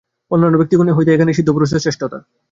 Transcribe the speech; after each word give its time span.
অন্যান্য 0.31 0.59
ব্যক্তিগণ 0.59 0.87
হইতে 0.89 1.11
এখানেই 1.13 1.37
সিদ্ধপুরুষের 1.37 1.83
শ্রেষ্ঠতা। 1.83 2.17